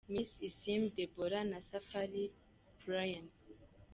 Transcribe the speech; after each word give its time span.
Miss 0.13 0.29
Isimbi 0.47 0.89
Deborah 0.95 1.45
na 1.51 1.59
Safari 1.69 2.23
Bryan. 2.85 3.27